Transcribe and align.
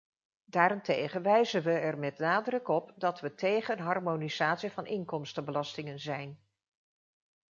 Daarentegen 0.45 1.21
wijzen 1.21 1.63
we 1.63 1.71
er 1.71 1.97
met 1.97 2.17
nadruk 2.17 2.67
op 2.67 2.93
dat 2.97 3.19
we 3.19 3.35
tegen 3.35 3.79
harmonisatie 3.79 4.71
van 4.71 4.85
inkomstenbelastingen 4.85 5.99
zijn. 5.99 6.39